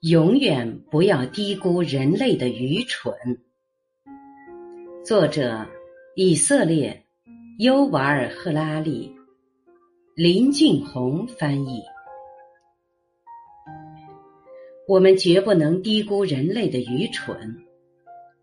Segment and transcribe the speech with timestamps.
[0.00, 3.12] 永远不要低估人类的愚蠢。
[5.04, 5.66] 作者：
[6.14, 7.04] 以色列
[7.58, 9.12] 尤瓦尔·赫拉利，
[10.14, 11.82] 林俊宏翻译。
[14.86, 17.56] 我们绝不能低估人类的愚蠢，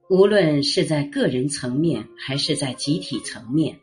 [0.09, 3.79] 无论是在个人层面还是在集体层面，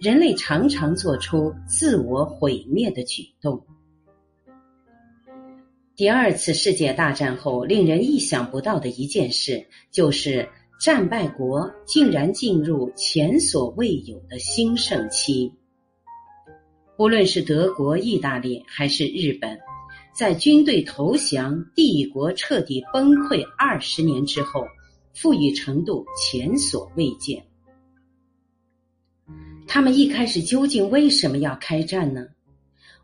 [0.00, 3.66] 人类常常做出自我毁灭的举动。
[5.98, 10.48] 第二次世界大战后，令人意想不到的一件事，就是
[10.80, 15.52] 战败国竟然进入前所未有的兴盛期。
[17.00, 19.58] 无论是德国、意大利还是日本，
[20.14, 24.64] 在军队投降、帝国彻底崩溃二十年之后，
[25.12, 27.44] 富裕程度前所未见。
[29.66, 32.24] 他们一开始究竟为什么要开战呢？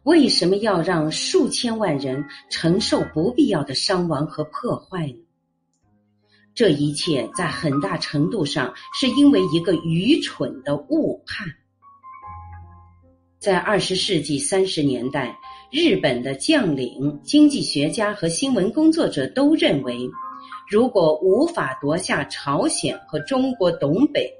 [0.04, 5.16] 为什么要让数千万人承受不必要的伤亡和破坏呢？
[6.54, 11.46] 这一切在很大程度上是因为一个愚蠢的误判。
[13.38, 15.36] 在二十世纪三十年代，
[15.70, 19.98] 日本的将领、经济学家和新闻工作者都认为，
[20.70, 24.30] 如果无法夺下朝鲜和中国东北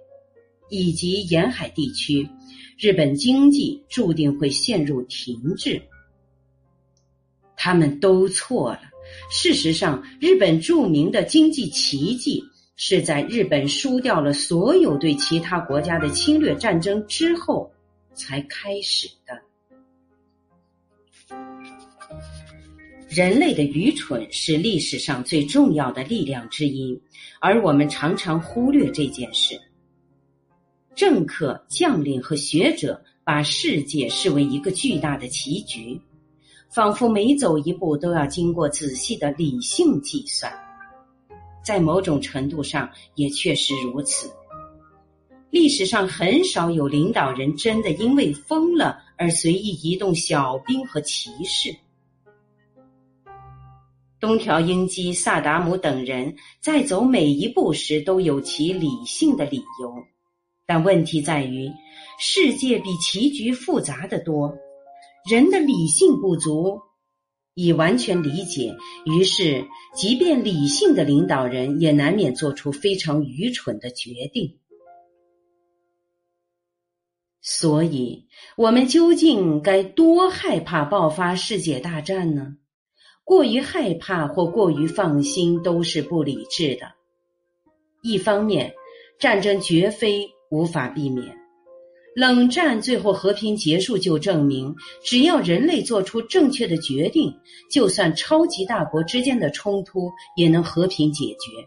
[0.71, 2.27] 以及沿海地区，
[2.79, 5.81] 日本经济注定会陷入停滞，
[7.57, 8.81] 他们都错了。
[9.31, 12.43] 事实上，日本著名的经济奇迹
[12.77, 17.71] 是在日本输掉了所有对其他国家的侵略战争之后
[18.13, 19.41] 才开始的。
[23.09, 27.01] 人类的愚蠢是历史上最重要的力量之一，
[27.41, 29.61] 而我们常常忽略这件事。
[30.95, 36.01] 政客、将领和学者把世界视为一个巨大的棋局，
[36.71, 40.53] 仿佛每走一步都要经过仔细的理性计算。
[41.65, 44.31] 在某种程度上，也确实如此。
[45.51, 51.75] 历史上很少有领导人真的因为疯了而随意移动小兵和骑士。
[54.21, 60.05] 东条英机、萨达姆等人在走每一步时都有其理性的理由。
[60.67, 61.71] 但问题在于，
[62.19, 64.57] 世界比棋局复杂的多，
[65.31, 66.81] 人的理性不足
[67.55, 74.59] 以完全理解，于是即便理性的领导人也难免做出非常愚蠢的决定。
[77.43, 78.27] 所以，
[78.57, 82.57] 我们究竟该多害怕爆发世界大战呢？
[83.23, 86.93] 过于害怕或过于放心都是不理智的。
[88.03, 88.75] 一方面，
[89.19, 90.34] 战争绝非。
[90.51, 91.37] 无法避免，
[92.15, 97.35] 冷战最后和平结束就证明，只要人类做出正确的决定，
[97.71, 101.67] 就算超级大国之间的冲突也能和平解决。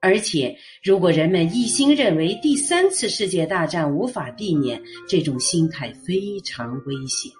[0.00, 7.30] 而且，如果人们一心认为第三次世界大战无法避免，这种心态非常危险，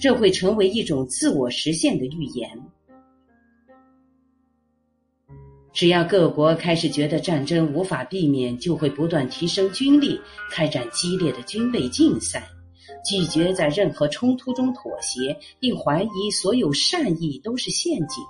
[0.00, 2.50] 这会成为一种自我实现的预言。
[5.76, 10.18] 只要各国开始觉得战争无法避免，就会不断提升军力，
[10.50, 12.48] 开展激烈的军备竞赛，
[13.04, 18.24] 拒绝在任何冲突中妥协，并怀疑所有善意都是陷阱。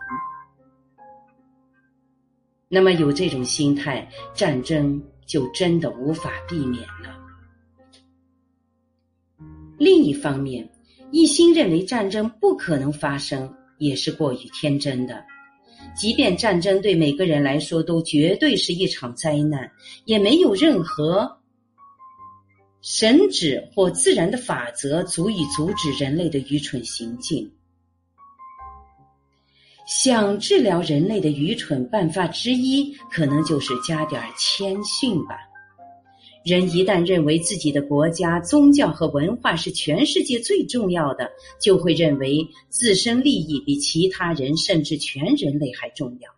[2.69, 7.17] 那么，有这种心态，战争就真的无法避免了。
[9.79, 10.69] 另一方面，
[11.13, 15.25] 一心认为战争不可能发生，也是过于天真的。
[15.95, 19.71] 即便战争对每个人来说都绝对是一场灾难，
[20.05, 21.39] 也没有任何
[22.83, 27.51] 神旨或自然的法则足以阻止人类的愚蠢行径。
[29.87, 35.39] 想治疗人类的愚蠢，办法之一可能就是加点谦逊吧。
[36.47, 41.29] 人一旦认为自己的国家、宗教和文化是全世界最重要的，
[41.61, 46.31] 就会认为自身利益比其他人甚至全人类还重要。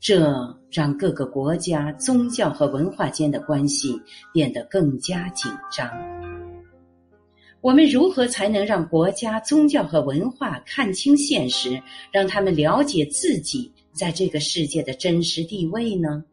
[0.00, 4.00] 这让各个国家、宗教和文化间的关系
[4.32, 5.86] 变得更加紧张。
[7.60, 11.78] 我们如何才能让国家、宗教和文化看清现实，
[12.10, 16.24] 让他们了解自己在这个世界的真实地位呢？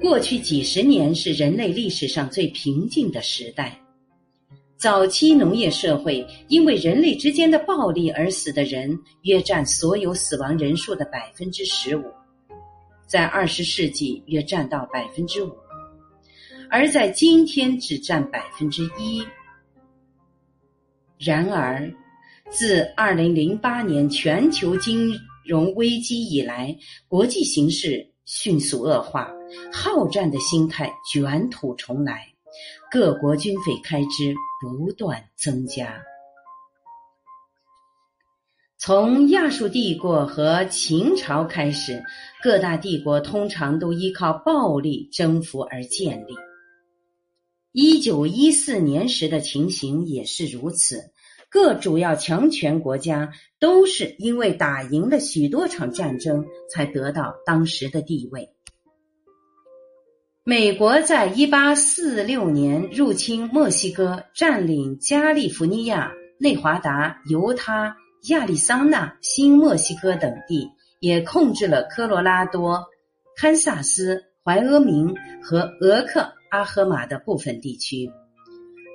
[0.00, 3.78] 过去几十年是人类历史上最平静的时代。
[4.78, 12.04] 早期农业社会因为人类之间的暴力而死的人约占所有死亡人数的百分之十五，
[13.06, 15.52] 在二十世纪约占到百分之五，
[16.70, 19.22] 而在今天只占百分之一。
[21.18, 21.92] 然而，
[22.48, 25.14] 自二零零八年全球金
[25.44, 26.74] 融危机以来，
[27.06, 29.28] 国际形势迅速恶化，
[29.72, 32.28] 好战的心态卷土重来，
[32.88, 36.00] 各国军费开支不断增加。
[38.78, 42.00] 从亚述帝国和秦朝开始，
[42.40, 46.32] 各大帝国通常都依靠暴力征服而建立。
[47.72, 51.02] 一九一四年时的情形也是如此，
[51.50, 58.50] 各主要强权国家都是因为打赢了许多场战争，才得到当时的地位。
[60.44, 67.96] 美国在一八四六年入侵墨西哥，占领加利福尼亚、内华达、犹他。
[68.28, 70.68] 亚利桑那、新墨西哥等地
[71.00, 72.84] 也控制了科罗拉多、
[73.34, 78.10] 堪萨斯、怀俄明和俄克阿荷马的部分地区。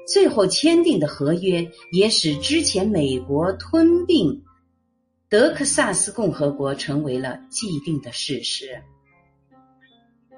[0.08, 4.44] 最后签订的合约也使之前美国吞并
[5.30, 8.82] 德克萨斯共和国成为了既定的事实。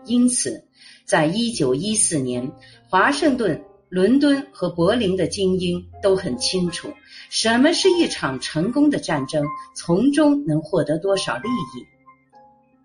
[0.06, 0.66] 因此，
[1.06, 2.52] 在一九一四年，
[2.90, 3.64] 华盛顿。
[3.90, 6.90] 伦敦和柏林的精英都很清楚，
[7.30, 9.42] 什么是一场成功的战争，
[9.78, 11.88] 从中能获得多少利益。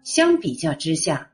[0.04, 1.31] 相比较之下，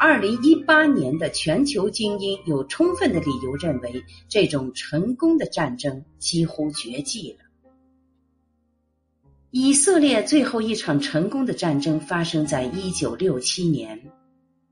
[0.00, 7.44] 二零一八年的全球精英有充分的理由认为，这种成功的战争几乎绝迹了。
[9.50, 14.00] 以色列最后一场成功的战争发生在一九六七年。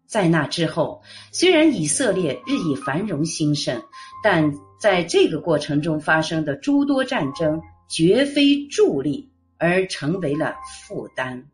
[0.07, 1.03] 在那之后，
[1.33, 3.83] 虽然以色列日益繁荣兴盛，
[4.23, 9.29] 但在这个过程中发生的诸多战争绝非助力，
[9.59, 10.55] 而成为了
[10.87, 11.49] 负担。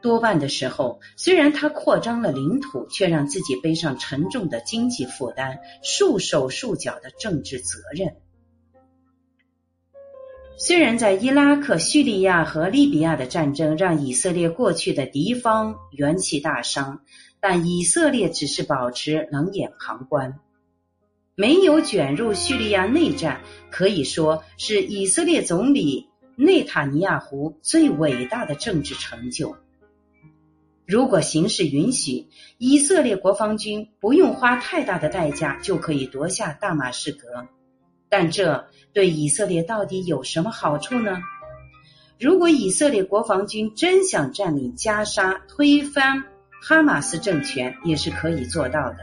[0.00, 8.16] 多半的时候，虽然他扩张了领土，却让自己背上沉重的经济负担、束手束脚的政治责任。
[10.56, 17.00] 虽然在伊拉克、叙利亚和利比亚的战争让以色列过去的敌方元气大伤，
[17.38, 20.40] 但以色列只是保持冷眼旁观，
[21.36, 23.40] 没有卷入叙利亚内战，
[23.70, 29.56] 可以说是以色列总理内塔尼亚胡最伟大的政治成就。
[30.88, 37.46] 如果形势允许，以色列国防军不用花太大的代价就可以夺下大马士革。
[38.08, 41.18] 但这对以色列到底有什么好处呢？
[42.18, 46.24] 如果以色列国防军真想占领加沙、推翻
[46.62, 49.00] 哈马斯政权，也是可以做到的。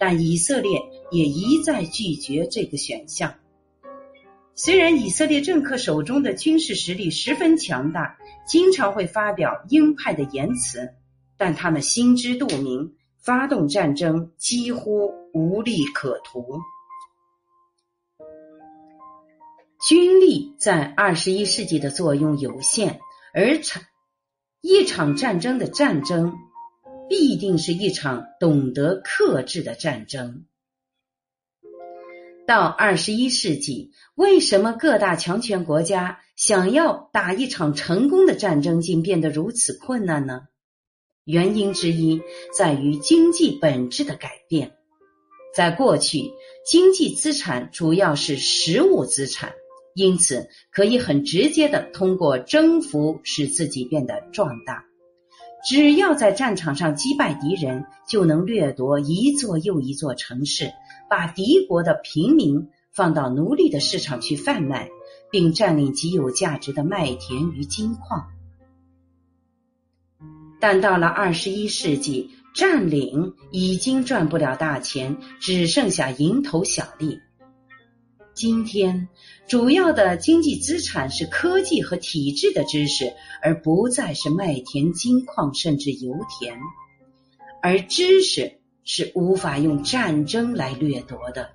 [0.00, 0.82] 但以色列
[1.12, 3.32] 也一再拒绝这个选项。
[4.56, 8.18] 虽然以色列政客手中的军事实力十分强大，
[8.48, 10.92] 经常会发表鹰派的言辞，
[11.40, 16.60] 但他们心知肚明，发动战争几乎无利可图。
[19.88, 23.00] 军力在二十一世纪的作用有限，
[23.32, 23.82] 而场
[24.60, 26.34] 一场战争的战争
[27.08, 30.44] 必定是一场懂得克制的战争。
[32.46, 40.42] 到二十一世纪，为什么各大强权国家想要打一场成功的战争，竟变得如此困难呢？
[41.30, 42.20] 原因之一
[42.56, 44.72] 在于经济本质的改变。
[45.54, 46.32] 在过去，
[46.66, 49.52] 经济资产主要是实物资产。
[49.94, 54.84] 因此，可以很直接的通过征服使自己变得壮大。
[55.68, 60.72] 只要在战场上击败敌人，就能掠夺一座又一座城市，
[61.08, 64.88] 把敌国的平民放到奴隶的市场去贩卖，
[65.30, 68.26] 并占领极有价值的麦田与金矿。
[70.60, 77.18] 但到了二十一世纪，占领已经赚不了大钱，只剩下蝇头小利。
[78.34, 79.08] 今天，
[79.48, 83.12] 主要的经济资产是科技和体制的知识，
[83.42, 86.58] 而不再是麦田、金矿甚至油田。
[87.62, 91.50] 而知识是无法用战争来掠夺的。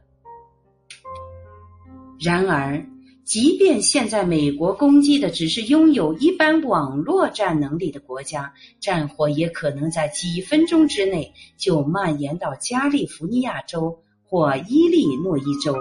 [2.19, 2.85] 然而，
[3.25, 15.75] 即便现在美国攻击的只是拥有一般网络战能力的国家，战火也可能在几分钟之内就蔓延到加利福尼亚州或伊利诺伊州。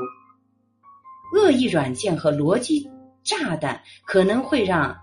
[1.35, 2.89] 恶意软件和逻辑
[3.23, 4.97] 炸弹可能会让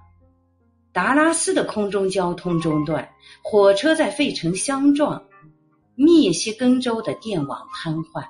[0.91, 3.07] 达拉斯的空中交通中断，
[3.43, 5.25] 火车在费城相撞，
[5.93, 8.25] 密歇根州的电网瘫痪。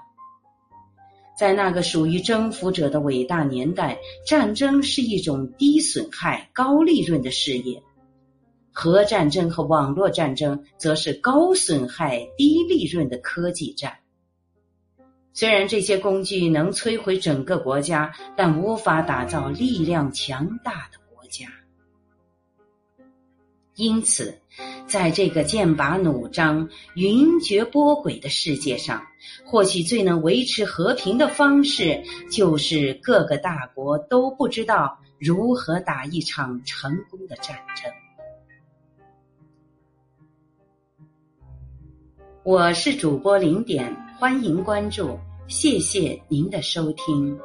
[1.41, 7.81] 在那个属于征服者的伟大年代，战争是一种低损害、高利润的事业；
[8.71, 13.91] 核战争和网络战争则是高损害、低利润的科技战。
[15.33, 21.47] 虽然这些工具能摧毁整个国家，但无法打造力量强大的国家。
[23.73, 24.39] 因此，
[24.85, 29.01] 在这个剑拔弩张、云谲波诡的世界上，
[29.45, 32.01] 或许最能维持和平的方式，
[32.31, 37.91] 就是各个大国都不知道如何打一场成功的战争。
[42.43, 47.39] 我是主播零点，欢迎关注，谢谢您的收听。